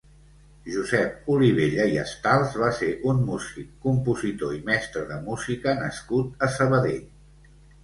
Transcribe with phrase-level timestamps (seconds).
[0.75, 6.53] Josep Olivella i Astals va ser un músic, compositor i mestre de música nascut a
[6.59, 7.09] Sabadell.